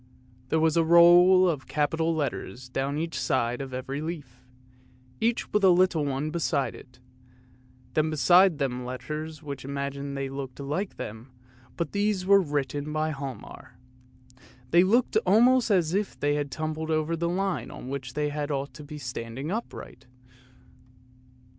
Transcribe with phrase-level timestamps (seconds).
[0.49, 4.41] There was a row of capital letters down each side on every leaf,
[5.19, 6.97] each with a little one beside it;
[7.93, 11.29] then beside them letters which imagined that they looked like them,
[11.77, 13.77] but these were written by Hialmar.
[14.71, 18.73] They looked almost as if they had tumbled over the line on which they ought
[18.73, 20.07] to have been standing upright.